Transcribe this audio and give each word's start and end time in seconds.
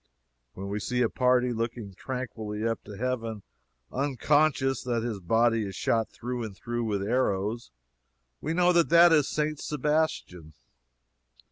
When 0.55 0.67
we 0.67 0.79
see 0.79 1.03
a 1.03 1.09
party 1.11 1.53
looking 1.53 1.93
tranquilly 1.93 2.67
up 2.67 2.83
to 2.85 2.97
heaven, 2.97 3.43
unconscious 3.91 4.81
that 4.81 5.03
his 5.03 5.19
body 5.19 5.63
is 5.63 5.75
shot 5.75 6.09
through 6.09 6.43
and 6.43 6.57
through 6.57 6.85
with 6.85 7.03
arrows, 7.03 7.69
we 8.41 8.55
know 8.55 8.73
that 8.73 8.89
that 8.89 9.13
is 9.13 9.27
St. 9.29 9.59
Sebastian. 9.59 10.55